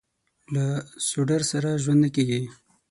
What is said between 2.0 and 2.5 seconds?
نه کېږي.